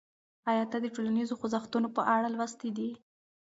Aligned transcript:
آیا 0.51 0.63
تا 0.71 0.77
د 0.83 0.87
ټولنیزو 0.95 1.33
خوځښتونو 1.39 1.87
په 1.95 2.01
اړه 2.15 2.27
لوستي 2.35 2.69
دي؟ 2.77 2.89